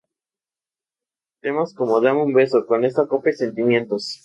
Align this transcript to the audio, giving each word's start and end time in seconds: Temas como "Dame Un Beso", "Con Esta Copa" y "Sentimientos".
Temas 1.43 1.75
como 1.75 2.01
"Dame 2.01 2.23
Un 2.23 2.33
Beso", 2.33 2.65
"Con 2.65 2.85
Esta 2.85 3.05
Copa" 3.05 3.29
y 3.29 3.33
"Sentimientos". 3.33 4.19